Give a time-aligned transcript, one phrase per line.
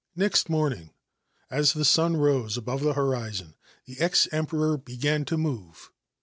[0.15, 0.95] Next morning,
[1.51, 3.53] as the sun rose above the horizon,
[3.85, 5.91] the Emperor began to move.